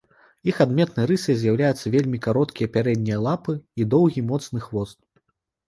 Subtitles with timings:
[0.53, 4.99] Іх адметнай рысай з'яўляюцца вельмі кароткія пярэднія лапы і доўгі моцны хвост.